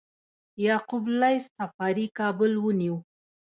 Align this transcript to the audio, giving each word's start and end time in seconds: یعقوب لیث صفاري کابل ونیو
یعقوب 0.65 1.03
لیث 1.19 1.43
صفاري 1.57 2.05
کابل 2.17 2.51
ونیو 2.63 2.95